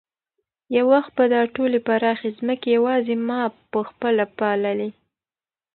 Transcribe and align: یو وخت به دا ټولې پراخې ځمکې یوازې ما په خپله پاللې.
یو 0.75 0.85
وخت 0.93 1.11
به 1.17 1.25
دا 1.33 1.41
ټولې 1.55 1.79
پراخې 1.87 2.29
ځمکې 2.39 2.67
یوازې 2.77 3.15
ما 3.27 3.41
په 3.71 3.79
خپله 3.89 4.23
پاللې. 4.37 4.89